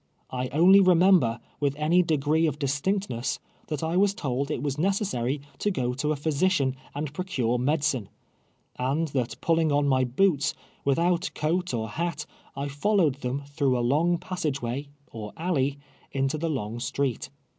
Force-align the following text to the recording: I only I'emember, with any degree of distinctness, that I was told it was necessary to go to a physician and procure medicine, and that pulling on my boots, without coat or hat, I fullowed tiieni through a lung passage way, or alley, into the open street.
I 0.31 0.47
only 0.47 0.79
I'emember, 0.79 1.39
with 1.59 1.75
any 1.75 2.01
degree 2.01 2.47
of 2.47 2.57
distinctness, 2.57 3.37
that 3.67 3.83
I 3.83 3.97
was 3.97 4.15
told 4.15 4.49
it 4.49 4.63
was 4.63 4.79
necessary 4.79 5.41
to 5.59 5.69
go 5.69 5.93
to 5.93 6.11
a 6.11 6.15
physician 6.15 6.75
and 6.95 7.13
procure 7.13 7.59
medicine, 7.59 8.09
and 8.79 9.09
that 9.09 9.39
pulling 9.41 9.71
on 9.71 9.87
my 9.87 10.03
boots, 10.03 10.55
without 10.83 11.29
coat 11.35 11.71
or 11.71 11.87
hat, 11.87 12.25
I 12.55 12.65
fullowed 12.67 13.19
tiieni 13.19 13.47
through 13.49 13.77
a 13.77 13.85
lung 13.87 14.17
passage 14.17 14.59
way, 14.59 14.87
or 15.11 15.33
alley, 15.37 15.77
into 16.11 16.39
the 16.39 16.49
open 16.49 16.79
street. 16.79 17.29